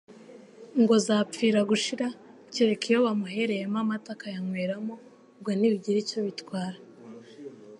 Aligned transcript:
ngo 0.81 0.95
zapfira 1.05 1.59
gushira, 1.71 2.07
kereka 2.53 2.85
iyo 2.91 2.99
bamuhereyemo 3.05 3.77
amata 3.83 4.09
akayanyweramo, 4.15 4.95
ubwo 5.37 5.49
ntibigira 5.59 5.97
icyo 6.03 6.19
bitwara 6.27 6.77